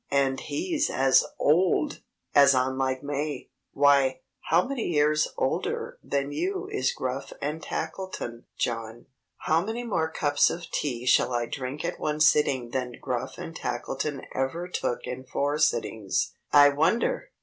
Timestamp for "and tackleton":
7.39-8.45, 13.37-14.23